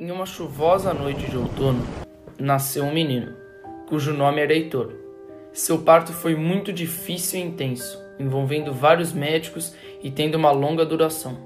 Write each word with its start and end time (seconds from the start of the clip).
Em 0.00 0.12
uma 0.12 0.26
chuvosa 0.26 0.94
noite 0.94 1.28
de 1.28 1.36
outono, 1.36 1.84
nasceu 2.38 2.84
um 2.84 2.94
menino, 2.94 3.34
cujo 3.88 4.14
nome 4.14 4.40
era 4.40 4.52
Heitor. 4.52 4.92
Seu 5.52 5.78
parto 5.78 6.12
foi 6.12 6.36
muito 6.36 6.72
difícil 6.72 7.40
e 7.40 7.42
intenso, 7.42 8.00
envolvendo 8.16 8.72
vários 8.72 9.12
médicos 9.12 9.74
e 10.00 10.08
tendo 10.08 10.36
uma 10.36 10.52
longa 10.52 10.86
duração. 10.86 11.36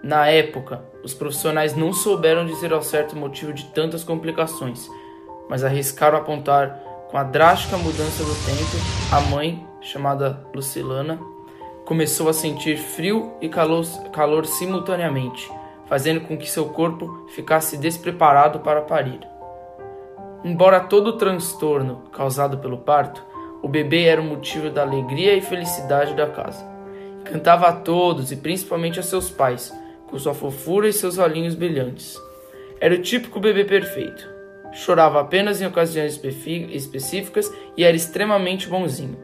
Na 0.00 0.28
época, 0.28 0.80
os 1.02 1.12
profissionais 1.12 1.74
não 1.74 1.92
souberam 1.92 2.46
dizer 2.46 2.72
ao 2.72 2.82
certo 2.82 3.14
o 3.14 3.18
motivo 3.18 3.52
de 3.52 3.64
tantas 3.72 4.04
complicações, 4.04 4.88
mas 5.48 5.64
arriscaram 5.64 6.16
apontar 6.16 6.78
com 7.10 7.18
a 7.18 7.24
drástica 7.24 7.76
mudança 7.76 8.22
do 8.22 8.34
tempo, 8.46 8.76
a 9.10 9.20
mãe, 9.22 9.66
chamada 9.80 10.46
Lucilana, 10.54 11.18
começou 11.84 12.28
a 12.28 12.32
sentir 12.32 12.76
frio 12.76 13.32
e 13.40 13.48
calor, 13.48 13.84
calor 14.12 14.46
simultaneamente 14.46 15.50
fazendo 15.92 16.22
com 16.22 16.38
que 16.38 16.50
seu 16.50 16.70
corpo 16.70 17.26
ficasse 17.34 17.76
despreparado 17.76 18.60
para 18.60 18.80
parir. 18.80 19.20
Embora 20.42 20.80
todo 20.80 21.08
o 21.08 21.18
transtorno 21.18 22.04
causado 22.10 22.56
pelo 22.56 22.78
parto, 22.78 23.22
o 23.62 23.68
bebê 23.68 24.04
era 24.04 24.18
o 24.18 24.24
motivo 24.24 24.70
da 24.70 24.80
alegria 24.80 25.34
e 25.34 25.42
felicidade 25.42 26.14
da 26.14 26.26
casa. 26.26 26.64
Cantava 27.24 27.68
a 27.68 27.74
todos 27.74 28.32
e 28.32 28.36
principalmente 28.36 28.98
a 29.00 29.02
seus 29.02 29.28
pais, 29.28 29.70
com 30.06 30.18
sua 30.18 30.32
fofura 30.32 30.88
e 30.88 30.94
seus 30.94 31.18
olhinhos 31.18 31.54
brilhantes. 31.54 32.18
Era 32.80 32.94
o 32.94 33.02
típico 33.02 33.38
bebê 33.38 33.62
perfeito. 33.62 34.26
Chorava 34.72 35.20
apenas 35.20 35.60
em 35.60 35.66
ocasiões 35.66 36.18
específicas 36.70 37.52
e 37.76 37.84
era 37.84 37.94
extremamente 37.94 38.66
bonzinho. 38.66 39.18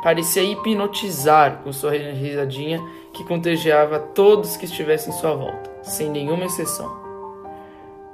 Parecia 0.00 0.44
hipnotizar 0.44 1.62
com 1.64 1.72
sua 1.72 1.90
risadinha 1.90 2.80
que 3.12 3.24
contagiava 3.24 3.98
todos 3.98 4.56
que 4.56 4.66
estivessem 4.66 5.12
em 5.12 5.16
sua 5.16 5.34
volta 5.34 5.73
sem 5.84 6.10
nenhuma 6.10 6.46
exceção. 6.46 7.04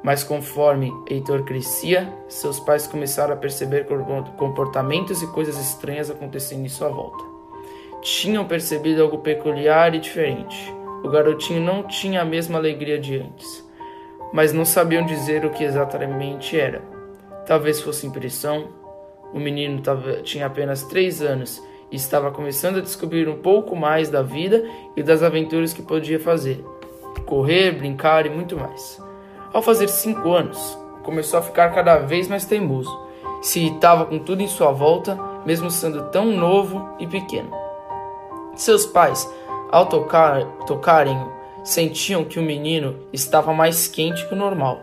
Mas 0.03 0.25
conforme 0.25 0.93
Heitor 1.09 1.45
crescia, 1.45 2.13
seus 2.27 2.59
pais 2.59 2.87
começaram 2.87 3.35
a 3.35 3.37
perceber 3.37 3.87
comportamentos 4.37 5.23
e 5.23 5.27
coisas 5.27 5.59
estranhas 5.59 6.11
acontecendo 6.11 6.65
em 6.65 6.69
sua 6.69 6.89
volta. 6.89 7.23
Tinham 8.01 8.47
percebido 8.47 9.03
algo 9.03 9.19
peculiar 9.19 9.95
e 9.95 9.99
diferente. 9.99 10.75
O 11.05 11.09
garotinho 11.09 11.61
não 11.61 11.83
tinha 11.83 12.23
a 12.23 12.25
mesma 12.25 12.59
alegria 12.59 12.99
de 12.99 13.19
antes, 13.19 13.67
mas 14.33 14.53
não 14.53 14.65
sabiam 14.65 15.05
dizer 15.05 15.45
o 15.45 15.51
que 15.51 15.65
exatamente 15.65 16.59
era. 16.59 16.83
Talvez 17.47 17.81
fosse 17.81 18.07
impressão. 18.07 18.69
O 19.35 19.39
menino 19.39 19.83
tinha 20.23 20.47
apenas 20.47 20.83
três 20.85 21.21
anos 21.21 21.63
e 21.91 21.97
estava 21.97 22.31
começando 22.31 22.79
a 22.79 22.83
descobrir 22.83 23.29
um 23.29 23.39
pouco 23.39 23.77
mais 23.77 24.09
da 24.09 24.23
vida 24.23 24.65
e 24.97 25.03
das 25.03 25.23
aventuras 25.23 25.73
que 25.73 25.83
podia 25.83 26.19
fazer 26.19 26.65
correr, 27.27 27.73
brincar 27.73 28.27
e 28.27 28.31
muito 28.31 28.57
mais. 28.57 29.01
Ao 29.53 29.63
fazer 29.63 29.89
cinco 29.89 30.33
anos, 30.33 30.79
começou 31.03 31.39
a 31.39 31.43
ficar 31.43 31.71
cada 31.71 31.99
vez 31.99 32.29
mais 32.29 32.45
teimoso. 32.45 32.91
Se 33.43 33.61
irritava 33.61 34.05
com 34.05 34.19
tudo 34.19 34.43
em 34.43 34.49
sua 34.49 34.71
volta, 34.71 35.19
mesmo 35.45 35.71
sendo 35.71 36.05
tão 36.11 36.27
novo 36.27 36.89
e 36.99 37.07
pequeno. 37.07 37.51
Seus 38.55 38.85
pais, 38.85 39.29
ao 39.71 39.87
tocar, 39.87 40.45
tocarem 40.67 41.19
sentiam 41.65 42.25
que 42.25 42.39
o 42.39 42.43
menino 42.43 42.97
estava 43.13 43.53
mais 43.53 43.87
quente 43.87 44.27
que 44.27 44.35
o 44.35 44.37
normal, 44.37 44.81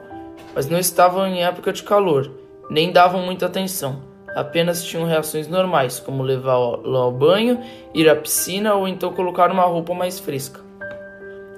mas 0.53 0.67
não 0.67 0.79
estavam 0.79 1.27
em 1.27 1.43
época 1.43 1.73
de 1.73 1.83
calor, 1.83 2.31
nem 2.69 2.91
davam 2.91 3.21
muita 3.21 3.45
atenção. 3.45 4.01
Apenas 4.35 4.83
tinham 4.83 5.05
reações 5.05 5.47
normais, 5.47 5.99
como 5.99 6.21
levá-lo 6.21 6.95
ao 6.95 7.11
banho, 7.11 7.59
ir 7.93 8.09
à 8.09 8.15
piscina 8.15 8.75
ou 8.75 8.87
então 8.87 9.13
colocar 9.13 9.51
uma 9.51 9.63
roupa 9.63 9.93
mais 9.93 10.19
fresca. 10.19 10.66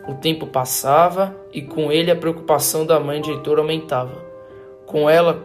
O 0.09 0.15
tempo 0.15 0.47
passava 0.47 1.35
e 1.53 1.61
com 1.61 1.91
ele 1.91 2.09
a 2.09 2.15
preocupação 2.15 2.83
da 2.83 2.99
mãe 2.99 3.21
de 3.21 3.29
Heitor 3.29 3.59
aumentava. 3.59 4.25
Com 4.87 5.07
ela, 5.07 5.35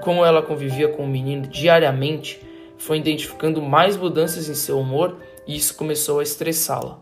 como 0.00 0.24
ela 0.24 0.40
convivia 0.40 0.86
com 0.86 1.02
o 1.02 1.08
menino 1.08 1.48
diariamente, 1.48 2.40
foi 2.78 2.98
identificando 2.98 3.60
mais 3.60 3.96
mudanças 3.96 4.48
em 4.48 4.54
seu 4.54 4.78
humor 4.78 5.16
e 5.44 5.56
isso 5.56 5.76
começou 5.76 6.20
a 6.20 6.22
estressá-la. 6.22 7.00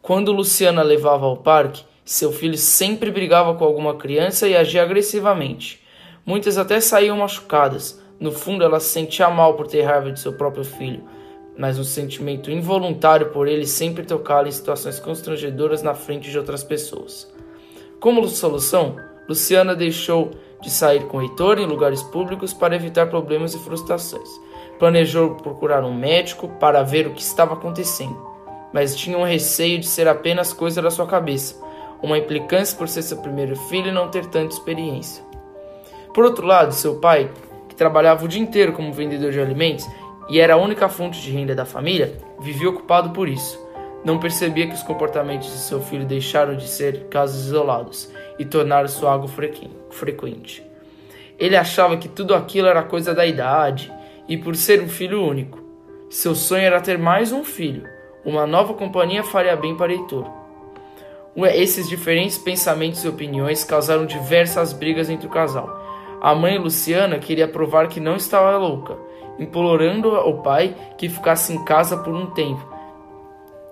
Quando 0.00 0.30
Luciana 0.30 0.84
levava 0.84 1.26
ao 1.26 1.38
parque, 1.38 1.82
seu 2.04 2.30
filho 2.30 2.56
sempre 2.56 3.10
brigava 3.10 3.52
com 3.56 3.64
alguma 3.64 3.96
criança 3.96 4.46
e 4.46 4.56
agia 4.56 4.84
agressivamente. 4.84 5.82
Muitas 6.24 6.58
até 6.58 6.80
saíam 6.80 7.16
machucadas. 7.16 8.00
No 8.20 8.30
fundo, 8.30 8.62
ela 8.62 8.78
se 8.78 8.90
sentia 8.90 9.28
mal 9.28 9.54
por 9.54 9.66
ter 9.66 9.82
raiva 9.82 10.12
de 10.12 10.20
seu 10.20 10.32
próprio 10.32 10.62
filho 10.62 11.02
mas 11.60 11.78
um 11.78 11.84
sentimento 11.84 12.50
involuntário 12.50 13.26
por 13.32 13.46
ele 13.46 13.66
sempre 13.66 14.02
tocá-la 14.02 14.48
em 14.48 14.50
situações 14.50 14.98
constrangedoras 14.98 15.82
na 15.82 15.92
frente 15.92 16.30
de 16.30 16.38
outras 16.38 16.64
pessoas. 16.64 17.30
Como 18.00 18.26
solução, 18.28 18.96
Luciana 19.28 19.76
deixou 19.76 20.30
de 20.62 20.70
sair 20.70 21.04
com 21.06 21.20
Heitor 21.20 21.58
em 21.58 21.66
lugares 21.66 22.02
públicos 22.02 22.54
para 22.54 22.74
evitar 22.74 23.10
problemas 23.10 23.54
e 23.54 23.58
frustrações. 23.58 24.26
Planejou 24.78 25.34
procurar 25.34 25.84
um 25.84 25.92
médico 25.92 26.48
para 26.48 26.82
ver 26.82 27.06
o 27.06 27.12
que 27.12 27.20
estava 27.20 27.52
acontecendo, 27.52 28.16
mas 28.72 28.96
tinha 28.96 29.18
um 29.18 29.24
receio 29.24 29.78
de 29.78 29.86
ser 29.86 30.08
apenas 30.08 30.54
coisa 30.54 30.80
da 30.80 30.90
sua 30.90 31.06
cabeça, 31.06 31.62
uma 32.02 32.16
implicância 32.16 32.74
por 32.74 32.88
ser 32.88 33.02
seu 33.02 33.18
primeiro 33.18 33.54
filho 33.54 33.88
e 33.88 33.92
não 33.92 34.08
ter 34.08 34.24
tanta 34.24 34.54
experiência. 34.54 35.22
Por 36.14 36.24
outro 36.24 36.46
lado, 36.46 36.72
seu 36.72 36.94
pai, 36.94 37.30
que 37.68 37.74
trabalhava 37.74 38.24
o 38.24 38.28
dia 38.28 38.40
inteiro 38.40 38.72
como 38.72 38.94
vendedor 38.94 39.30
de 39.30 39.40
alimentos, 39.40 39.86
e 40.30 40.38
era 40.38 40.54
a 40.54 40.56
única 40.56 40.88
fonte 40.88 41.20
de 41.20 41.32
renda 41.32 41.56
da 41.56 41.66
família, 41.66 42.16
vivia 42.38 42.70
ocupado 42.70 43.10
por 43.10 43.28
isso. 43.28 43.60
Não 44.04 44.20
percebia 44.20 44.68
que 44.68 44.74
os 44.74 44.82
comportamentos 44.82 45.48
de 45.48 45.58
seu 45.58 45.82
filho 45.82 46.06
deixaram 46.06 46.56
de 46.56 46.68
ser 46.68 47.08
casos 47.10 47.46
isolados 47.46 48.10
e 48.38 48.44
tornaram-se 48.44 49.04
algo 49.04 49.28
frequente. 49.90 50.62
Ele 51.36 51.56
achava 51.56 51.96
que 51.96 52.08
tudo 52.08 52.32
aquilo 52.32 52.68
era 52.68 52.82
coisa 52.82 53.12
da 53.12 53.26
idade 53.26 53.92
e 54.28 54.36
por 54.36 54.54
ser 54.54 54.80
um 54.80 54.88
filho 54.88 55.22
único. 55.22 55.58
Seu 56.08 56.34
sonho 56.34 56.62
era 56.62 56.80
ter 56.80 56.96
mais 56.96 57.32
um 57.32 57.42
filho. 57.42 57.82
Uma 58.24 58.46
nova 58.46 58.72
companhia 58.74 59.24
faria 59.24 59.56
bem 59.56 59.76
para 59.76 59.92
Heitor. 59.92 60.30
Esses 61.36 61.88
diferentes 61.88 62.38
pensamentos 62.38 63.04
e 63.04 63.08
opiniões 63.08 63.64
causaram 63.64 64.06
diversas 64.06 64.72
brigas 64.72 65.10
entre 65.10 65.26
o 65.26 65.30
casal. 65.30 65.68
A 66.20 66.34
mãe 66.34 66.56
Luciana 66.56 67.18
queria 67.18 67.48
provar 67.48 67.88
que 67.88 67.98
não 67.98 68.14
estava 68.14 68.56
louca 68.56 69.09
implorando 69.40 70.14
ao 70.14 70.42
pai 70.42 70.76
que 70.96 71.08
ficasse 71.08 71.52
em 71.52 71.64
casa 71.64 71.96
por 71.96 72.14
um 72.14 72.26
tempo 72.26 72.62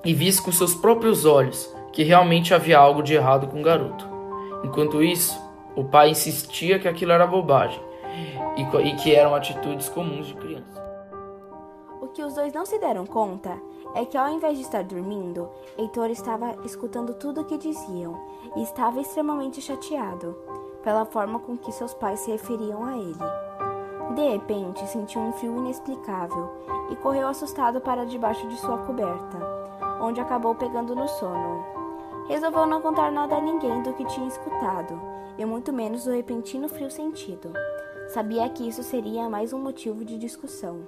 e 0.05 0.15
visse 0.15 0.41
com 0.41 0.51
seus 0.51 0.75
próprios 0.75 1.25
olhos 1.25 1.73
que 1.93 2.03
realmente 2.03 2.55
havia 2.55 2.79
algo 2.79 3.03
de 3.03 3.15
errado 3.15 3.47
com 3.49 3.61
o 3.61 3.63
garoto. 3.63 4.09
Enquanto 4.65 5.03
isso, 5.03 5.39
o 5.77 5.85
pai 5.85 6.11
insistia 6.11 6.79
que 6.79 6.89
aquilo 6.89 7.13
era 7.13 7.27
bobagem 7.27 7.81
e 8.57 8.95
que 8.97 9.15
eram 9.15 9.35
atitudes 9.35 9.89
comuns 9.89 10.27
de 10.27 10.35
criança. 10.35 10.83
O 12.01 12.09
que 12.09 12.23
os 12.23 12.35
dois 12.35 12.53
não 12.53 12.65
se 12.65 12.79
deram 12.79 13.07
conta 13.07 13.57
é 13.95 14.05
que 14.05 14.17
ao 14.17 14.29
invés 14.29 14.57
de 14.57 14.65
estar 14.65 14.83
dormindo, 14.83 15.49
Heitor 15.77 16.11
estava 16.11 16.57
escutando 16.65 17.15
tudo 17.15 17.43
o 17.43 17.45
que 17.45 17.59
diziam 17.59 18.19
e 18.57 18.63
estava 18.63 19.01
extremamente 19.01 19.61
chateado 19.61 20.37
pela 20.83 21.05
forma 21.05 21.39
com 21.39 21.57
que 21.57 21.73
seus 21.73 21.95
pais 21.95 22.21
se 22.21 22.31
referiam 22.31 22.85
a 22.85 22.97
ele. 22.97 23.48
De 24.15 24.23
repente, 24.23 24.87
sentiu 24.87 25.21
um 25.21 25.33
frio 25.33 25.57
inexplicável 25.59 26.51
e 26.91 26.97
correu 26.97 27.29
assustado 27.29 27.81
para 27.81 28.07
debaixo 28.07 28.47
de 28.49 28.57
sua 28.57 28.79
coberta, 28.79 29.39
onde 30.01 30.21
acabou 30.21 30.55
pegando 30.55 30.95
no 30.95 31.07
sono. 31.07 31.65
Resolveu 32.27 32.67
não 32.67 32.81
contar 32.81 33.13
nada 33.13 33.37
a 33.37 33.41
ninguém 33.41 33.83
do 33.83 33.93
que 33.93 34.05
tinha 34.07 34.29
escutado, 34.29 35.01
e 35.37 35.45
muito 35.45 35.73
menos 35.73 36.05
do 36.05 36.11
repentino 36.13 36.69
frio 36.69 36.91
sentido. 36.91 37.53
Sabia 38.09 38.49
que 38.49 38.67
isso 38.67 38.83
seria 38.83 39.29
mais 39.29 39.53
um 39.53 39.59
motivo 39.59 40.05
de 40.05 40.19
discussão. 40.19 40.81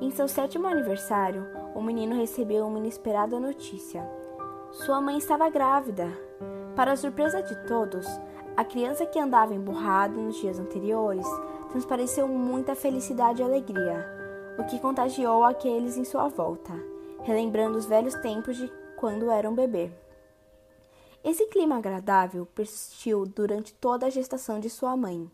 Em 0.00 0.10
seu 0.10 0.26
sétimo 0.26 0.66
aniversário, 0.66 1.46
o 1.74 1.82
menino 1.82 2.16
recebeu 2.16 2.66
uma 2.66 2.78
inesperada 2.78 3.38
notícia. 3.38 4.08
Sua 4.70 5.00
mãe 5.00 5.18
estava 5.18 5.48
grávida. 5.50 6.08
Para 6.74 6.96
surpresa 6.96 7.42
de 7.42 7.54
todos, 7.66 8.06
a 8.56 8.64
criança 8.64 9.06
que 9.06 9.18
andava 9.18 9.54
emburrada 9.54 10.14
nos 10.14 10.36
dias 10.36 10.58
anteriores 10.58 11.26
transpareceu 11.74 12.28
muita 12.28 12.76
felicidade 12.76 13.42
e 13.42 13.44
alegria, 13.44 14.06
o 14.56 14.62
que 14.62 14.78
contagiou 14.78 15.42
aqueles 15.42 15.96
em 15.96 16.04
sua 16.04 16.28
volta, 16.28 16.72
relembrando 17.24 17.76
os 17.76 17.84
velhos 17.84 18.14
tempos 18.14 18.56
de 18.56 18.72
quando 18.96 19.28
era 19.28 19.50
um 19.50 19.56
bebê. 19.56 19.90
Esse 21.24 21.46
clima 21.46 21.76
agradável 21.76 22.46
persistiu 22.46 23.26
durante 23.26 23.74
toda 23.74 24.06
a 24.06 24.10
gestação 24.10 24.60
de 24.60 24.70
sua 24.70 24.96
mãe, 24.96 25.28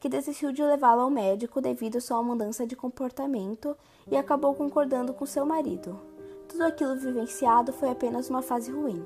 que 0.00 0.08
desistiu 0.08 0.52
de 0.52 0.62
levá-la 0.62 1.02
ao 1.02 1.10
médico 1.10 1.60
devido 1.60 1.98
a 1.98 2.00
sua 2.00 2.22
mudança 2.22 2.66
de 2.66 2.74
comportamento 2.74 3.76
e 4.10 4.16
acabou 4.16 4.54
concordando 4.54 5.12
com 5.12 5.26
seu 5.26 5.44
marido. 5.44 6.00
Tudo 6.48 6.64
aquilo 6.64 6.96
vivenciado 6.96 7.74
foi 7.74 7.90
apenas 7.90 8.30
uma 8.30 8.40
fase 8.40 8.72
ruim. 8.72 9.04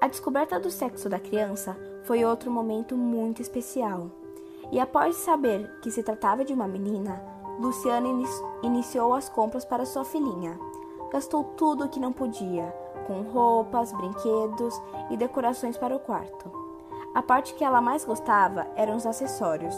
A 0.00 0.08
descoberta 0.08 0.58
do 0.58 0.70
sexo 0.70 1.06
da 1.06 1.20
criança 1.20 1.76
foi 2.04 2.24
outro 2.24 2.50
momento 2.50 2.96
muito 2.96 3.42
especial 3.42 4.10
e 4.70 4.78
após 4.78 5.16
saber 5.16 5.68
que 5.82 5.90
se 5.90 6.02
tratava 6.02 6.44
de 6.44 6.52
uma 6.52 6.68
menina, 6.68 7.22
Luciana 7.58 8.08
iniciou 8.62 9.12
as 9.12 9.28
compras 9.28 9.64
para 9.64 9.84
sua 9.84 10.04
filhinha. 10.04 10.58
Gastou 11.12 11.44
tudo 11.44 11.84
o 11.84 11.88
que 11.88 12.00
não 12.00 12.12
podia, 12.12 12.72
com 13.06 13.22
roupas, 13.22 13.92
brinquedos 13.92 14.80
e 15.10 15.16
decorações 15.16 15.76
para 15.76 15.94
o 15.94 15.98
quarto. 15.98 16.50
A 17.14 17.20
parte 17.20 17.54
que 17.54 17.64
ela 17.64 17.80
mais 17.80 18.04
gostava 18.04 18.66
eram 18.76 18.96
os 18.96 19.04
acessórios, 19.04 19.74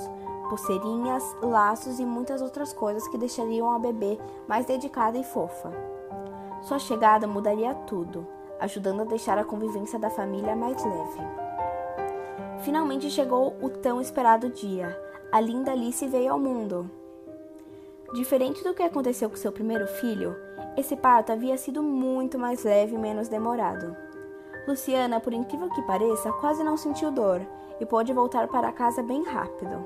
pulseirinhas, 0.51 1.25
laços 1.43 1.99
e 1.99 2.05
muitas 2.05 2.43
outras 2.43 2.75
coisas 2.75 3.09
que 3.09 3.17
deixariam 3.17 3.71
a 3.71 3.79
bebê 3.79 4.19
mais 4.47 4.67
dedicada 4.67 5.17
e 5.17 5.25
fofa. 5.25 5.73
Sua 6.61 6.79
chegada 6.79 7.27
mudaria 7.27 7.75
tudo, 7.75 8.27
ajudando 8.61 9.01
a 9.01 9.05
deixar 9.05 9.39
a 9.39 9.45
convivência 9.45 9.99
da 9.99 10.11
família 10.11 10.55
mais 10.55 10.85
leve. 10.85 11.42
Finalmente 12.63 13.11
chegou 13.11 13.57
o 13.61 13.69
tão 13.69 14.01
esperado 14.01 14.49
dia. 14.49 14.97
A 15.33 15.41
linda 15.41 15.73
Alice 15.73 16.07
veio 16.07 16.33
ao 16.33 16.39
mundo. 16.39 16.89
Diferente 18.15 18.63
do 18.63 18.73
que 18.73 18.83
aconteceu 18.83 19.29
com 19.29 19.37
seu 19.37 19.51
primeiro 19.51 19.87
filho, 19.87 20.37
esse 20.77 20.95
parto 20.97 21.33
havia 21.33 21.57
sido 21.57 21.83
muito 21.83 22.39
mais 22.39 22.63
leve 22.63 22.95
e 22.95 22.99
menos 22.99 23.29
demorado. 23.29 23.97
Luciana, 24.67 25.19
por 25.19 25.33
incrível 25.33 25.69
que 25.71 25.83
pareça, 25.83 26.33
quase 26.35 26.63
não 26.63 26.77
sentiu 26.77 27.11
dor 27.11 27.41
e 27.81 27.87
pôde 27.87 28.13
voltar 28.13 28.47
para 28.47 28.71
casa 28.71 29.03
bem 29.03 29.25
rápido. 29.25 29.85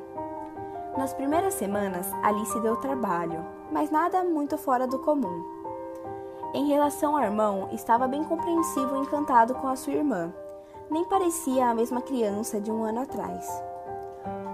Nas 0.99 1.14
primeiras 1.14 1.55
semanas, 1.55 2.06
Alice 2.22 2.61
deu 2.61 2.76
trabalho, 2.76 3.44
mas 3.72 3.90
nada 3.90 4.22
muito 4.22 4.58
fora 4.58 4.87
do 4.87 4.99
comum. 4.99 5.44
Em 6.52 6.69
relação 6.69 7.17
ao 7.17 7.22
irmão, 7.22 7.70
estava 7.72 8.06
bem 8.06 8.22
compreensivo 8.22 8.96
e 8.96 9.00
encantado 9.00 9.55
com 9.55 9.67
a 9.69 9.76
sua 9.76 9.94
irmã. 9.94 10.32
Nem 10.91 11.05
parecia 11.05 11.69
a 11.69 11.75
mesma 11.75 12.00
criança 12.00 12.61
de 12.61 12.71
um 12.71 12.85
ano 12.85 13.00
atrás. 13.00 13.47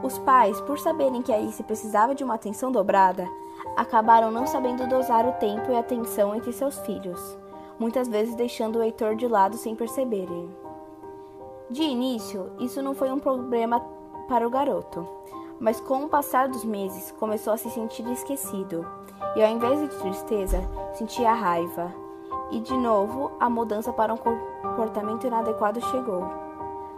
Os 0.03 0.19
pais, 0.19 0.61
por 0.63 0.79
saberem 0.79 1.23
que 1.23 1.33
Alice 1.33 1.63
precisava 1.63 2.15
de 2.15 2.25
uma 2.25 2.35
atenção 2.35 2.73
dobrada, 2.73 3.29
acabaram 3.77 4.31
não 4.31 4.47
sabendo 4.47 4.89
dosar 4.89 5.27
o 5.27 5.33
tempo 5.33 5.71
e 5.71 5.75
a 5.75 5.81
atenção 5.81 6.35
entre 6.35 6.53
seus 6.53 6.79
filhos, 6.81 7.39
muitas 7.79 8.09
vezes 8.09 8.35
deixando 8.35 8.79
o 8.79 8.83
Heitor 8.83 9.15
de 9.15 9.29
lado 9.29 9.57
sem 9.57 9.77
perceberem. 9.77 10.51
De 11.71 11.83
início, 11.83 12.51
isso 12.59 12.83
não 12.83 12.95
foi 12.95 13.13
um 13.13 13.19
problema 13.19 13.81
para 14.27 14.47
o 14.47 14.51
garoto, 14.51 15.07
mas 15.61 15.81
com 15.81 16.05
o 16.05 16.09
passar 16.09 16.49
dos 16.49 16.65
meses 16.65 17.13
começou 17.13 17.53
a 17.53 17.57
se 17.57 17.71
sentir 17.71 18.07
esquecido, 18.11 18.87
e 19.37 19.43
ao 19.43 19.51
invés 19.51 19.81
de 19.81 19.89
tristeza, 20.01 20.61
sentia 20.95 21.33
raiva. 21.33 22.02
E 22.53 22.61
de 22.61 22.77
novo, 22.77 23.33
a 23.41 23.49
mudança 23.49 23.95
para 23.95 24.13
um 24.13 24.19
comportamento 24.19 25.27
inadequado 25.27 25.81
chegou. 25.91 26.23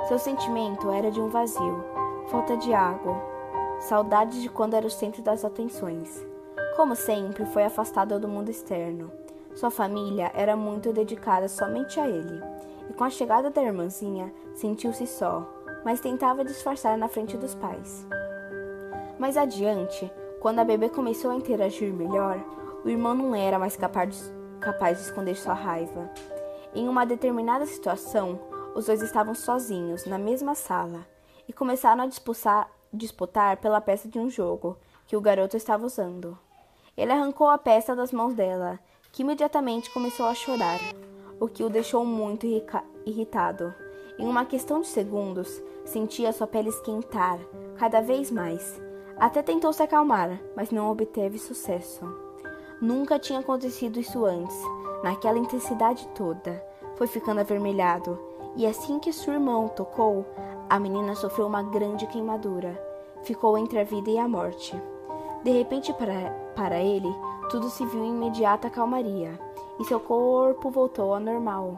Seu 0.08 0.18
sentimento 0.18 0.90
era 0.90 1.12
de 1.12 1.20
um 1.20 1.28
vazio, 1.28 1.84
falta 2.26 2.56
de 2.56 2.74
água, 2.74 3.16
saudades 3.78 4.42
de 4.42 4.48
quando 4.48 4.74
era 4.74 4.84
o 4.84 4.90
centro 4.90 5.22
das 5.22 5.44
atenções. 5.44 6.26
Como 6.76 6.96
sempre, 6.96 7.46
foi 7.46 7.62
afastado 7.62 8.18
do 8.18 8.26
mundo 8.26 8.50
externo. 8.50 9.12
Sua 9.54 9.70
família 9.70 10.32
era 10.34 10.56
muito 10.56 10.92
dedicada 10.92 11.48
somente 11.48 12.00
a 12.00 12.08
ele, 12.08 12.42
e 12.90 12.92
com 12.92 13.04
a 13.04 13.10
chegada 13.10 13.48
da 13.48 13.62
irmãzinha, 13.62 14.34
sentiu-se 14.56 15.06
só, 15.06 15.48
mas 15.84 16.00
tentava 16.00 16.44
disfarçar 16.44 16.98
na 16.98 17.06
frente 17.06 17.36
dos 17.36 17.54
pais. 17.54 18.04
Mais 19.20 19.36
adiante, 19.36 20.12
quando 20.40 20.58
a 20.58 20.64
bebê 20.64 20.88
começou 20.88 21.30
a 21.30 21.36
interagir 21.36 21.94
melhor, 21.94 22.40
o 22.84 22.88
irmão 22.88 23.14
não 23.14 23.36
era 23.36 23.56
mais 23.56 23.76
capaz 23.76 24.10
de, 24.10 24.43
capaz 24.64 24.98
de 24.98 25.04
esconder 25.04 25.36
sua 25.36 25.54
raiva. 25.54 26.10
Em 26.74 26.88
uma 26.88 27.04
determinada 27.04 27.66
situação, 27.66 28.40
os 28.74 28.86
dois 28.86 29.02
estavam 29.02 29.34
sozinhos, 29.34 30.06
na 30.06 30.18
mesma 30.18 30.54
sala, 30.54 31.06
e 31.46 31.52
começaram 31.52 32.02
a 32.02 32.06
disputar, 32.06 32.70
disputar 32.92 33.58
pela 33.58 33.80
peça 33.80 34.08
de 34.08 34.18
um 34.18 34.30
jogo 34.30 34.76
que 35.06 35.16
o 35.16 35.20
garoto 35.20 35.56
estava 35.56 35.86
usando. 35.86 36.38
Ele 36.96 37.12
arrancou 37.12 37.48
a 37.48 37.58
peça 37.58 37.94
das 37.94 38.10
mãos 38.10 38.34
dela, 38.34 38.80
que 39.12 39.22
imediatamente 39.22 39.92
começou 39.92 40.26
a 40.26 40.34
chorar, 40.34 40.80
o 41.38 41.46
que 41.46 41.62
o 41.62 41.68
deixou 41.68 42.04
muito 42.04 42.46
irritado. 43.04 43.74
Em 44.18 44.26
uma 44.26 44.44
questão 44.44 44.80
de 44.80 44.86
segundos, 44.86 45.62
sentia 45.84 46.32
sua 46.32 46.46
pele 46.46 46.70
esquentar 46.70 47.38
cada 47.76 48.00
vez 48.00 48.30
mais 48.30 48.82
até 49.16 49.42
tentou 49.42 49.72
se 49.72 49.82
acalmar, 49.82 50.40
mas 50.56 50.70
não 50.70 50.90
obteve 50.90 51.38
sucesso. 51.38 52.23
Nunca 52.80 53.18
tinha 53.18 53.38
acontecido 53.38 54.00
isso 54.00 54.24
antes, 54.24 54.56
naquela 55.02 55.38
intensidade 55.38 56.06
toda. 56.08 56.62
Foi 56.96 57.06
ficando 57.06 57.40
avermelhado, 57.40 58.18
e 58.56 58.66
assim 58.66 58.98
que 58.98 59.12
seu 59.12 59.34
irmão 59.34 59.68
tocou, 59.68 60.24
a 60.68 60.78
menina 60.78 61.14
sofreu 61.14 61.46
uma 61.46 61.62
grande 61.62 62.06
queimadura. 62.06 62.80
Ficou 63.22 63.56
entre 63.56 63.78
a 63.80 63.84
vida 63.84 64.10
e 64.10 64.18
a 64.18 64.28
morte. 64.28 64.80
De 65.42 65.50
repente, 65.50 65.92
para, 65.92 66.30
para 66.54 66.80
ele, 66.80 67.14
tudo 67.50 67.68
se 67.68 67.84
viu 67.86 68.04
em 68.04 68.10
imediata 68.10 68.70
calmaria, 68.70 69.38
e 69.78 69.84
seu 69.84 70.00
corpo 70.00 70.70
voltou 70.70 71.14
ao 71.14 71.20
normal. 71.20 71.76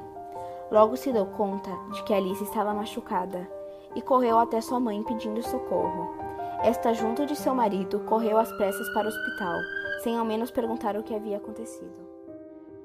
Logo 0.70 0.96
se 0.96 1.12
deu 1.12 1.26
conta 1.26 1.70
de 1.92 2.02
que 2.04 2.12
Alice 2.12 2.42
estava 2.42 2.74
machucada 2.74 3.48
e 3.94 4.02
correu 4.02 4.38
até 4.38 4.60
sua 4.60 4.80
mãe 4.80 5.02
pedindo 5.02 5.42
socorro. 5.42 6.14
Esta, 6.62 6.92
junto 6.92 7.24
de 7.26 7.36
seu 7.36 7.54
marido, 7.54 8.00
correu 8.00 8.38
às 8.38 8.52
pressas 8.52 8.88
para 8.92 9.06
o 9.06 9.08
hospital, 9.08 9.54
sem 10.06 10.16
ao 10.16 10.24
menos 10.24 10.52
perguntar 10.52 10.96
o 10.96 11.02
que 11.02 11.12
havia 11.12 11.36
acontecido. 11.36 11.90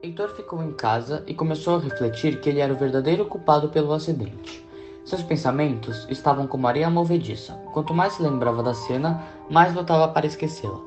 Heitor 0.02 0.30
ficou 0.30 0.64
em 0.64 0.72
casa 0.72 1.24
e 1.28 1.36
começou 1.36 1.76
a 1.76 1.80
refletir 1.80 2.42
que 2.42 2.50
ele 2.50 2.60
era 2.60 2.74
o 2.74 2.76
verdadeiro 2.76 3.26
culpado 3.26 3.70
pelo 3.70 3.94
acidente. 3.94 4.68
Seus 5.06 5.22
pensamentos 5.22 6.08
estavam 6.10 6.48
como 6.48 6.68
areia 6.68 6.90
movediça. 6.90 7.54
Quanto 7.74 7.94
mais 7.94 8.14
se 8.14 8.24
lembrava 8.24 8.64
da 8.64 8.74
cena, 8.74 9.22
mais 9.52 9.72
lutava 9.76 10.08
para 10.08 10.26
esquecê-la. 10.26 10.80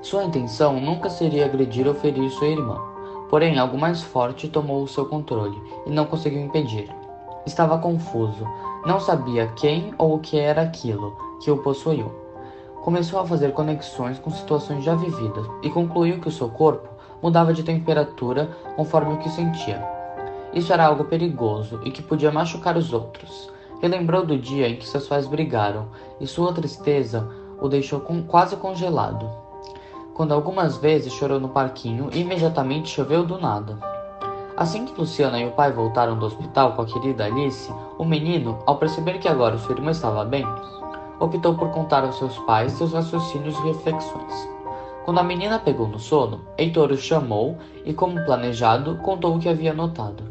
Sua 0.00 0.22
intenção 0.22 0.78
nunca 0.78 1.10
seria 1.10 1.46
agredir 1.46 1.88
ou 1.88 1.94
ferir 1.94 2.30
sua 2.30 2.46
irmã. 2.46 2.80
Porém, 3.28 3.58
algo 3.58 3.76
mais 3.76 4.02
forte 4.02 4.46
tomou 4.46 4.84
o 4.84 4.86
seu 4.86 5.06
controle 5.06 5.60
e 5.86 5.90
não 5.90 6.06
conseguiu 6.06 6.40
impedir. 6.40 6.88
Estava 7.44 7.78
confuso, 7.78 8.46
não 8.86 9.00
sabia 9.00 9.48
quem 9.56 9.92
ou 9.98 10.14
o 10.14 10.20
que 10.20 10.38
era 10.38 10.62
aquilo, 10.62 11.18
que 11.42 11.50
o 11.50 11.58
possuiu. 11.64 12.25
Começou 12.86 13.18
a 13.18 13.26
fazer 13.26 13.50
conexões 13.50 14.16
com 14.20 14.30
situações 14.30 14.84
já 14.84 14.94
vividas 14.94 15.44
e 15.60 15.68
concluiu 15.68 16.20
que 16.20 16.28
o 16.28 16.30
seu 16.30 16.48
corpo 16.48 16.88
mudava 17.20 17.52
de 17.52 17.64
temperatura 17.64 18.48
conforme 18.76 19.14
o 19.14 19.18
que 19.18 19.28
sentia. 19.28 19.84
Isso 20.54 20.72
era 20.72 20.86
algo 20.86 21.02
perigoso 21.02 21.80
e 21.82 21.90
que 21.90 22.00
podia 22.00 22.30
machucar 22.30 22.76
os 22.76 22.92
outros. 22.92 23.50
Relembrou 23.82 24.24
do 24.24 24.38
dia 24.38 24.68
em 24.68 24.76
que 24.76 24.86
seus 24.86 25.08
pais 25.08 25.26
brigaram 25.26 25.88
e 26.20 26.28
sua 26.28 26.52
tristeza 26.52 27.28
o 27.60 27.68
deixou 27.68 27.98
com, 27.98 28.22
quase 28.22 28.54
congelado. 28.54 29.28
Quando 30.14 30.32
algumas 30.32 30.76
vezes 30.76 31.12
chorou 31.12 31.40
no 31.40 31.48
parquinho 31.48 32.08
imediatamente 32.12 32.88
choveu 32.88 33.24
do 33.24 33.36
nada. 33.36 33.76
Assim 34.56 34.84
que 34.84 34.96
Luciana 34.96 35.40
e 35.40 35.48
o 35.48 35.50
pai 35.50 35.72
voltaram 35.72 36.16
do 36.16 36.26
hospital 36.26 36.74
com 36.74 36.82
a 36.82 36.86
querida 36.86 37.24
Alice, 37.24 37.68
o 37.98 38.04
menino, 38.04 38.60
ao 38.64 38.78
perceber 38.78 39.18
que 39.18 39.26
agora 39.26 39.58
sua 39.58 39.74
irmã 39.74 39.90
estava 39.90 40.24
bem, 40.24 40.46
optou 41.18 41.54
por 41.54 41.70
contar 41.70 42.04
aos 42.04 42.18
seus 42.18 42.38
pais 42.40 42.72
seus 42.72 42.92
raciocínios 42.92 43.56
e 43.58 43.62
reflexões. 43.68 44.48
Quando 45.04 45.20
a 45.20 45.22
menina 45.22 45.58
pegou 45.58 45.86
no 45.86 45.98
sono, 45.98 46.40
Heitor 46.58 46.90
o 46.90 46.96
chamou 46.96 47.56
e, 47.84 47.94
como 47.94 48.24
planejado, 48.24 48.96
contou 48.96 49.36
o 49.36 49.38
que 49.38 49.48
havia 49.48 49.72
notado. 49.72 50.24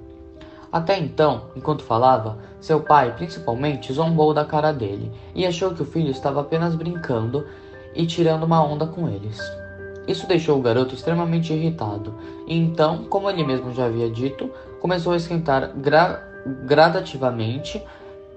Até 0.72 1.00
então, 1.00 1.44
enquanto 1.56 1.84
falava, 1.84 2.38
seu 2.60 2.82
pai, 2.82 3.14
principalmente, 3.16 3.94
zombou 3.94 4.34
da 4.34 4.44
cara 4.44 4.74
dele 4.74 5.10
e 5.34 5.46
achou 5.46 5.74
que 5.74 5.82
o 5.82 5.86
filho 5.86 6.12
estava 6.12 6.42
apenas 6.42 6.76
brincando 6.76 7.46
e 7.96 8.06
tirando 8.06 8.44
uma 8.44 8.62
onda 8.62 8.86
com 8.86 9.08
eles. 9.08 9.40
Isso 10.06 10.28
deixou 10.28 10.60
o 10.60 10.62
garoto 10.62 10.94
extremamente 10.94 11.54
irritado, 11.54 12.14
e 12.46 12.56
então, 12.58 13.06
como 13.06 13.30
ele 13.30 13.44
mesmo 13.44 13.74
já 13.74 13.86
havia 13.86 14.10
dito, 14.10 14.52
começou 14.82 15.14
a 15.14 15.18
esquentar 15.18 15.72
gra 15.78 16.22
gradativamente 16.66 17.82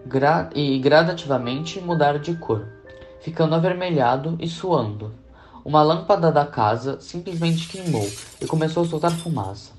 gra 0.08 0.48
e 0.54 0.78
gradativamente 0.78 1.82
mudar 1.82 2.18
de 2.18 2.34
cor, 2.34 2.66
ficando 3.20 3.54
avermelhado 3.54 4.38
e 4.40 4.48
suando. 4.48 5.12
Uma 5.62 5.82
lâmpada 5.82 6.32
da 6.32 6.46
casa 6.46 6.98
simplesmente 6.98 7.68
queimou 7.68 8.08
e 8.40 8.46
começou 8.46 8.84
a 8.84 8.86
soltar 8.86 9.10
fumaça. 9.10 9.72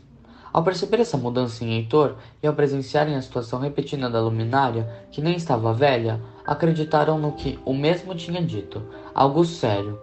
Ao 0.54 0.64
perceber 0.64 1.00
essa 1.00 1.18
mudança 1.18 1.64
em 1.64 1.74
Heitor 1.74 2.16
e 2.44 2.48
ao 2.48 2.54
presenciarem 2.54 3.16
a 3.16 3.22
situação 3.24 3.60
repetida 3.60 4.08
da 4.08 4.22
luminária, 4.22 4.88
que 5.12 5.20
nem 5.20 5.36
estava 5.36 5.74
velha, 5.74 6.22
acreditaram 6.46 7.18
no 7.18 7.32
que 7.32 7.60
o 7.66 7.74
mesmo 7.74 8.14
tinha 8.14 8.42
dito, 8.42 8.84
algo 9.16 9.44
sério. 9.44 10.00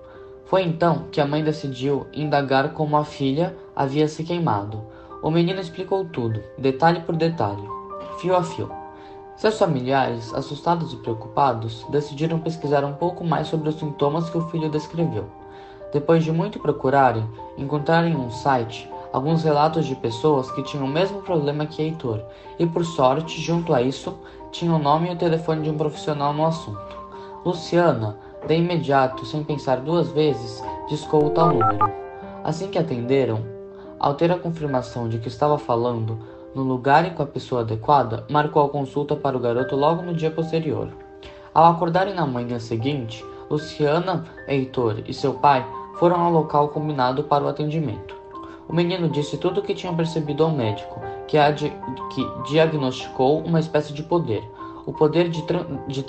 Foi 0.47 0.62
então 0.62 1.06
que 1.12 1.21
a 1.21 1.26
mãe 1.26 1.42
decidiu 1.42 2.06
indagar 2.12 2.73
como 2.73 2.97
a 2.97 3.04
filha 3.04 3.56
havia 3.76 4.09
se 4.09 4.25
queimado. 4.25 4.83
O 5.23 5.30
menino 5.30 5.61
explicou 5.61 6.04
tudo, 6.04 6.42
detalhe 6.59 7.00
por 7.00 7.14
detalhe, 7.14 7.62
fio 8.21 8.35
a 8.35 8.42
fio. 8.42 8.86
Seus 9.37 9.59
familiares, 9.59 10.33
assustados 10.33 10.95
e 10.95 10.97
preocupados, 10.97 11.85
decidiram 11.90 12.38
pesquisar 12.38 12.85
um 12.85 12.95
pouco 12.95 13.23
mais 13.23 13.49
sobre 13.49 13.69
os 13.69 13.75
sintomas 13.75 14.31
que 14.31 14.38
o 14.38 14.49
filho 14.49 14.71
descreveu. 14.71 15.26
Depois 15.93 16.25
de 16.25 16.33
muito 16.33 16.59
procurarem, 16.59 17.28
encontraram 17.59 18.09
em 18.09 18.16
um 18.16 18.31
site 18.31 18.90
alguns 19.12 19.45
relatos 19.45 19.85
de 19.85 19.95
pessoas 19.95 20.50
que 20.50 20.62
tinham 20.62 20.87
o 20.87 20.88
mesmo 20.88 21.21
problema 21.21 21.66
que 21.66 21.83
Heitor, 21.83 22.23
e 22.59 22.66
por 22.66 22.83
sorte, 22.85 23.38
junto 23.40 23.75
a 23.75 23.83
isso, 23.83 24.19
tinha 24.50 24.73
o 24.73 24.78
nome 24.78 25.11
e 25.11 25.12
o 25.12 25.19
telefone 25.19 25.62
de 25.62 25.71
um 25.71 25.76
profissional 25.76 26.33
no 26.33 26.47
assunto. 26.47 26.97
Luciana, 27.45 28.19
de 28.47 28.55
imediato, 28.55 29.26
sem 29.26 29.45
pensar 29.45 29.81
duas 29.81 30.09
vezes, 30.12 30.62
discou 30.88 31.26
o 31.26 31.31
tal 31.31 31.49
número. 31.49 31.93
Assim 32.43 32.69
que 32.69 32.78
atenderam, 32.78 33.45
ao 34.00 34.14
ter 34.14 34.33
a 34.33 34.38
confirmação 34.38 35.11
de 35.11 35.19
que 35.19 35.28
estava 35.28 35.59
falando 35.59 36.19
no 36.57 36.63
lugar 36.63 37.07
e 37.07 37.11
com 37.11 37.23
a 37.23 37.27
pessoa 37.27 37.61
adequada, 37.61 38.25
marcou 38.31 38.65
a 38.65 38.69
consulta 38.71 39.15
para 39.15 39.37
o 39.37 39.41
garoto 39.41 39.77
logo 39.77 40.01
no 40.01 40.15
dia 40.15 40.31
posterior. 40.31 40.89
Ao 41.53 41.67
acordarem 41.67 42.15
na 42.15 42.25
manhã 42.25 42.59
seguinte, 42.59 43.23
Luciana, 43.51 44.25
Heitor 44.49 45.03
e 45.07 45.13
seu 45.13 45.35
pai 45.35 45.67
foram 45.99 46.19
ao 46.19 46.33
local 46.33 46.71
combinado 46.71 47.25
para 47.25 47.45
o 47.45 47.49
atendimento. 47.49 48.17
O 48.67 48.73
menino 48.73 49.09
disse 49.09 49.37
tudo 49.37 49.61
o 49.61 49.63
que 49.63 49.75
tinha 49.75 49.93
percebido 49.93 50.45
ao 50.45 50.51
médico, 50.51 50.99
que, 51.29 51.37
que 52.15 52.51
diagnosticou 52.51 53.41
uma 53.41 53.61
espécie 53.61 53.93
de 53.93 54.03
poder, 54.03 54.43
o 54.87 54.95
poder 54.95 55.29
de, 55.29 55.43
tra 55.43 55.67
de 55.87 56.03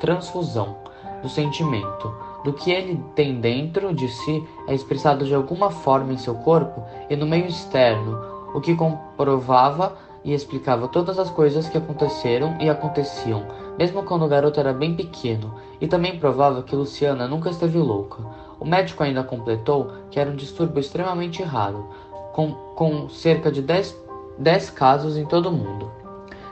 transfusão 0.00 0.76
do 1.22 1.28
sentimento, 1.28 2.12
do 2.44 2.52
que 2.52 2.70
ele 2.72 3.02
tem 3.14 3.40
dentro 3.40 3.94
de 3.94 4.08
si 4.08 4.48
é 4.66 4.74
expressado 4.74 5.26
de 5.26 5.34
alguma 5.34 5.70
forma 5.70 6.14
em 6.14 6.18
seu 6.18 6.34
corpo 6.36 6.82
e 7.10 7.14
no 7.14 7.26
meio 7.26 7.46
externo, 7.46 8.31
o 8.54 8.60
que 8.60 8.74
comprovava 8.74 9.96
e 10.24 10.32
explicava 10.32 10.88
todas 10.88 11.18
as 11.18 11.30
coisas 11.30 11.68
que 11.68 11.78
aconteceram 11.78 12.56
e 12.60 12.68
aconteciam, 12.68 13.44
mesmo 13.78 14.02
quando 14.02 14.24
o 14.24 14.28
garoto 14.28 14.60
era 14.60 14.72
bem 14.72 14.94
pequeno, 14.94 15.54
e 15.80 15.86
também 15.86 16.18
provava 16.18 16.62
que 16.62 16.76
Luciana 16.76 17.26
nunca 17.26 17.50
esteve 17.50 17.78
louca. 17.78 18.22
O 18.60 18.64
médico 18.64 19.02
ainda 19.02 19.24
completou 19.24 19.90
que 20.10 20.20
era 20.20 20.30
um 20.30 20.36
distúrbio 20.36 20.80
extremamente 20.80 21.42
raro, 21.42 21.88
com, 22.32 22.52
com 22.76 23.08
cerca 23.08 23.50
de 23.50 23.60
10, 23.60 23.96
10 24.38 24.70
casos 24.70 25.16
em 25.16 25.24
todo 25.24 25.48
o 25.48 25.52
mundo. 25.52 25.90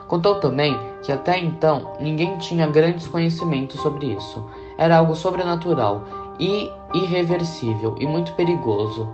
Contou 0.08 0.40
também 0.40 0.76
que 1.04 1.12
até 1.12 1.38
então 1.38 1.92
ninguém 2.00 2.36
tinha 2.38 2.66
grandes 2.66 3.06
conhecimentos 3.06 3.80
sobre 3.80 4.06
isso. 4.06 4.44
Era 4.76 4.98
algo 4.98 5.14
sobrenatural 5.14 6.02
e 6.38 6.68
irreversível 6.92 7.94
e 8.00 8.06
muito 8.06 8.32
perigoso, 8.32 9.08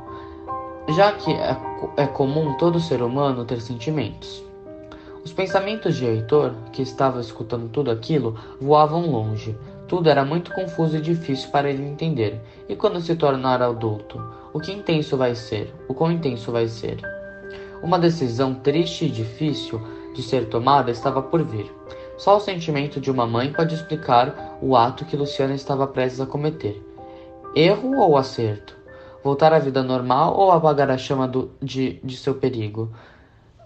já 0.89 1.13
que 1.13 1.33
é, 1.33 1.57
é 1.97 2.07
comum 2.07 2.57
todo 2.57 2.81
ser 2.81 3.03
humano 3.03 3.45
ter 3.45 3.61
sentimentos. 3.61 4.45
Os 5.25 5.33
pensamentos 5.33 5.97
de 5.97 6.05
Heitor, 6.05 6.53
que 6.73 6.83
estava 6.83 7.21
escutando 7.21 7.69
tudo 7.69 7.91
aquilo, 7.91 8.39
voavam 8.61 9.11
longe. 9.11 9.57
Tudo 9.89 10.09
era 10.09 10.25
muito 10.25 10.55
confuso 10.55 10.97
e 10.97 11.01
difícil 11.01 11.51
para 11.51 11.69
ele 11.69 11.83
entender. 11.83 12.41
E 12.69 12.77
quando 12.77 13.01
se 13.01 13.17
tornar 13.17 13.61
adulto, 13.61 14.23
o 14.53 14.61
que 14.61 14.73
intenso 14.73 15.17
vai 15.17 15.35
ser? 15.35 15.75
O 15.89 15.95
quão 15.95 16.13
intenso 16.13 16.53
vai 16.53 16.69
ser? 16.69 17.01
Uma 17.83 17.99
decisão 17.99 18.55
triste 18.55 19.07
e 19.07 19.11
difícil 19.11 19.81
de 20.15 20.23
ser 20.23 20.49
tomada 20.49 20.93
estava 20.93 21.21
por 21.21 21.43
vir. 21.43 21.71
Só 22.17 22.37
o 22.37 22.41
sentimento 22.41 23.01
de 23.01 23.11
uma 23.11 23.27
mãe 23.27 23.53
pode 23.53 23.75
explicar 23.75 24.57
o 24.63 24.77
ato 24.77 25.05
que 25.05 25.17
Luciana 25.17 25.55
estava 25.55 25.89
prestes 25.89 26.21
a 26.21 26.27
cometer. 26.27 26.81
Erro 27.55 27.99
ou 27.99 28.17
acerto? 28.17 28.76
Voltar 29.27 29.53
à 29.53 29.59
vida 29.59 29.83
normal 29.83 30.39
ou 30.39 30.53
apagar 30.53 30.89
a 30.89 30.97
chama 30.97 31.27
do, 31.27 31.51
de, 31.61 31.95
de 31.95 32.17
seu 32.17 32.37
perigo? 32.37 32.93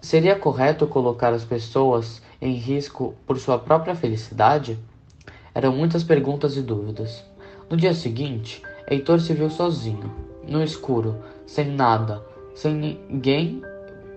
Seria 0.01 0.35
correto 0.35 0.87
colocar 0.87 1.31
as 1.33 1.45
pessoas 1.45 2.19
em 2.41 2.53
risco 2.53 3.13
por 3.27 3.37
sua 3.37 3.59
própria 3.59 3.93
felicidade? 3.93 4.79
Eram 5.53 5.71
muitas 5.71 6.03
perguntas 6.03 6.57
e 6.57 6.63
dúvidas. 6.63 7.23
No 7.69 7.77
dia 7.77 7.93
seguinte, 7.93 8.63
Heitor 8.89 9.21
se 9.21 9.35
viu 9.35 9.51
sozinho, 9.51 10.11
no 10.47 10.63
escuro, 10.63 11.17
sem 11.45 11.67
nada, 11.67 12.25
sem 12.55 12.73
ninguém 12.73 13.61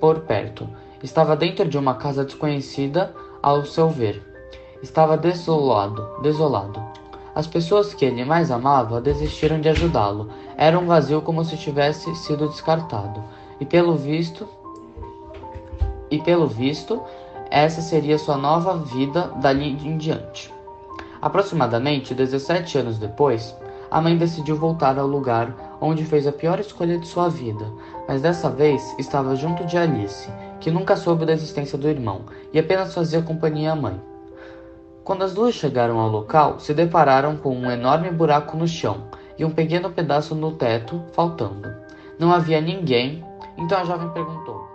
por 0.01 0.21
perto. 0.21 0.67
Estava 1.03 1.37
dentro 1.37 1.69
de 1.69 1.77
uma 1.77 1.97
casa 1.97 2.25
desconhecida 2.25 3.15
ao 3.43 3.67
seu 3.67 3.91
ver. 3.91 4.23
Estava 4.83 5.15
desolado, 5.15 6.23
desolado. 6.23 6.83
As 7.35 7.47
pessoas 7.47 7.93
que 7.93 8.05
ele 8.05 8.25
mais 8.25 8.51
amava 8.51 9.01
desistiram 9.01 9.61
de 9.61 9.69
ajudá-lo. 9.69 10.29
Era 10.57 10.79
um 10.79 10.87
vazio 10.87 11.21
como 11.21 11.45
se 11.45 11.57
tivesse 11.57 12.15
sido 12.15 12.49
descartado. 12.49 13.23
E 13.61 13.65
pelo 13.65 13.97
visto, 13.97 14.49
e 16.11 16.21
pelo 16.21 16.47
visto, 16.47 17.03
essa 17.51 17.81
seria 17.81 18.19
sua 18.19 18.37
nova 18.37 18.77
vida 18.77 19.33
dali 19.41 19.71
em 19.71 19.97
diante. 19.97 20.53
Aproximadamente 21.21 22.15
17 22.15 22.79
anos 22.79 22.99
depois, 22.99 23.57
a 23.91 24.01
mãe 24.01 24.17
decidiu 24.17 24.57
voltar 24.57 24.99
ao 24.99 25.07
lugar 25.07 25.77
onde 25.81 26.05
fez 26.05 26.27
a 26.27 26.33
pior 26.33 26.61
escolha 26.61 26.99
de 26.99 27.07
sua 27.07 27.29
vida, 27.29 27.65
mas 28.09 28.23
dessa 28.23 28.51
vez 28.51 28.95
estava 28.99 29.37
junto 29.37 29.65
de 29.65 29.77
Alice, 29.77 30.29
que 30.61 30.71
nunca 30.71 30.97
soube 30.97 31.25
da 31.25 31.33
existência 31.33 31.79
do 31.79 31.89
irmão 31.89 32.23
e 32.53 32.59
apenas 32.59 32.95
fazia 32.95 33.23
companhia 33.23 33.73
à 33.73 33.77
mãe. 33.77 34.14
Quando 35.05 35.23
as 35.23 35.35
duas 35.35 35.55
chegaram 35.55 35.99
ao 35.99 36.09
local, 36.09 36.59
se 36.59 36.73
depararam 36.73 37.37
com 37.37 37.55
um 37.55 37.71
enorme 37.71 38.11
buraco 38.11 38.57
no 38.57 38.67
chão 38.67 39.07
e 39.39 39.45
um 39.45 39.51
pequeno 39.51 39.91
pedaço 39.91 40.35
no 40.35 40.53
teto 40.57 41.05
faltando. 41.13 41.71
Não 42.19 42.33
havia 42.33 42.59
ninguém, 42.59 43.23
então 43.59 43.79
a 43.79 43.85
jovem 43.85 44.09
perguntou: 44.15 44.67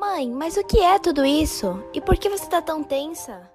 Mãe, 0.00 0.30
mas 0.30 0.56
o 0.56 0.64
que 0.64 0.78
é 0.78 0.98
tudo 0.98 1.22
isso? 1.22 1.84
E 1.92 2.00
por 2.00 2.16
que 2.16 2.30
você 2.30 2.44
está 2.44 2.62
tão 2.62 2.82
tensa? 2.82 3.50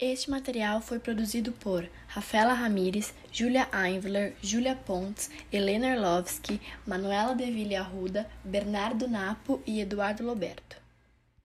Este 0.00 0.30
material 0.30 0.80
foi 0.80 0.98
produzido 0.98 1.52
por 1.52 1.88
Rafaela 2.08 2.54
Ramires, 2.54 3.14
Julia 3.30 3.68
Einvler, 3.70 4.34
Julia 4.42 4.74
Pontes, 4.74 5.30
Helena 5.52 5.94
Erlovski, 5.94 6.60
Manuela 6.84 7.36
Deville 7.36 7.76
Arruda, 7.76 8.26
Bernardo 8.42 9.06
Napo 9.06 9.60
e 9.64 9.80
Eduardo 9.80 10.24
Loberto. 10.24 10.79